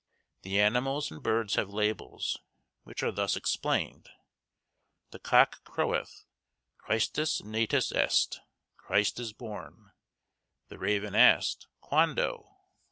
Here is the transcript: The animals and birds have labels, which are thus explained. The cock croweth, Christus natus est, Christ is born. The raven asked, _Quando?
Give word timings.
The 0.41 0.59
animals 0.59 1.11
and 1.11 1.21
birds 1.21 1.53
have 1.57 1.69
labels, 1.69 2.39
which 2.85 3.03
are 3.03 3.11
thus 3.11 3.35
explained. 3.35 4.09
The 5.11 5.19
cock 5.19 5.63
croweth, 5.63 6.25
Christus 6.79 7.43
natus 7.43 7.91
est, 7.91 8.39
Christ 8.77 9.19
is 9.19 9.31
born. 9.31 9.91
The 10.69 10.79
raven 10.79 11.13
asked, 11.13 11.67
_Quando? 11.83 12.47